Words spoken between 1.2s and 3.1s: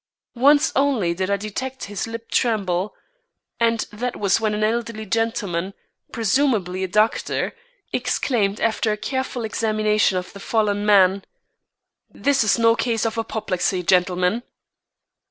I detect his lip tremble,